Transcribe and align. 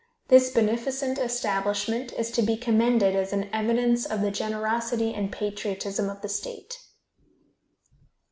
This 0.29 0.49
beneficent 0.49 1.19
establishment 1.19 2.11
is 2.13 2.31
to 2.31 2.41
be 2.41 2.57
commended 2.57 3.15
as 3.15 3.33
an 3.33 3.47
evidence 3.53 4.03
of 4.03 4.21
the 4.21 4.31
generosity 4.31 5.13
and 5.13 5.31
patriotism 5.31 6.09
of 6.09 6.21
the 6.23 6.27
state. 6.27 6.79